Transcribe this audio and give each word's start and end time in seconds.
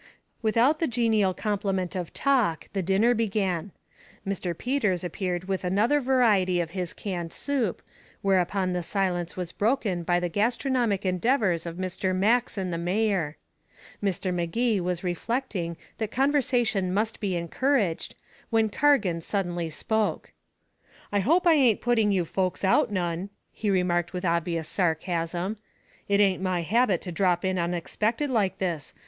Without 0.41 0.79
the 0.79 0.87
genial 0.87 1.31
complement 1.31 1.95
of 1.95 2.11
talk 2.11 2.67
the 2.73 2.81
dinner 2.81 3.13
began. 3.13 3.71
Mr. 4.27 4.57
Peters 4.57 5.03
appeared 5.03 5.43
with 5.43 5.63
another 5.63 6.01
variety 6.01 6.59
of 6.59 6.71
his 6.71 6.91
canned 6.91 7.31
soup, 7.31 7.83
whereupon 8.23 8.73
the 8.73 8.81
silence 8.81 9.37
was 9.37 9.51
broken 9.51 10.01
by 10.01 10.19
the 10.19 10.27
gastronomic 10.27 11.05
endeavors 11.05 11.67
of 11.67 11.75
Mr. 11.77 12.15
Max 12.15 12.57
and 12.57 12.73
the 12.73 12.79
mayor. 12.79 13.37
Mr. 14.03 14.33
Magee 14.33 14.79
was 14.79 15.03
reflecting 15.03 15.77
that 15.99 16.09
conversation 16.09 16.91
must 16.91 17.19
be 17.19 17.35
encouraged, 17.35 18.15
when 18.49 18.69
Cargan 18.69 19.21
suddenly 19.21 19.69
spoke. 19.69 20.33
"I 21.11 21.19
hope 21.19 21.45
I 21.45 21.53
ain't 21.53 21.79
putting 21.79 22.11
you 22.11 22.25
folks 22.25 22.63
out 22.63 22.91
none," 22.91 23.29
he 23.51 23.69
remarked 23.69 24.13
with 24.13 24.25
obvious 24.25 24.67
sarcasm. 24.67 25.57
"It 26.09 26.19
ain't 26.19 26.41
my 26.41 26.63
habit 26.63 27.01
to 27.01 27.11
drop 27.11 27.45
in 27.45 27.59
unexpected 27.59 28.31
like 28.31 28.57
this. 28.57 28.95